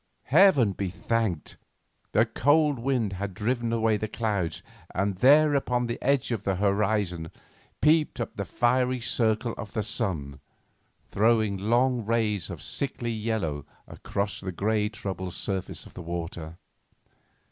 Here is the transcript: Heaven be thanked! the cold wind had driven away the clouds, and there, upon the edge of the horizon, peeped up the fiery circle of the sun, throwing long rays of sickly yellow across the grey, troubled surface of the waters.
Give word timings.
Heaven 0.33 0.71
be 0.71 0.89
thanked! 0.89 1.57
the 2.11 2.25
cold 2.25 2.79
wind 2.79 3.13
had 3.13 3.35
driven 3.35 3.71
away 3.71 3.97
the 3.97 4.07
clouds, 4.07 4.63
and 4.95 5.17
there, 5.17 5.53
upon 5.53 5.85
the 5.85 6.01
edge 6.01 6.31
of 6.31 6.41
the 6.41 6.55
horizon, 6.55 7.29
peeped 7.81 8.19
up 8.19 8.35
the 8.35 8.43
fiery 8.45 8.99
circle 8.99 9.53
of 9.59 9.73
the 9.73 9.83
sun, 9.83 10.39
throwing 11.11 11.55
long 11.55 12.03
rays 12.03 12.49
of 12.49 12.63
sickly 12.63 13.11
yellow 13.11 13.63
across 13.87 14.39
the 14.41 14.51
grey, 14.51 14.89
troubled 14.89 15.35
surface 15.35 15.85
of 15.85 15.93
the 15.93 16.01
waters. 16.01 16.55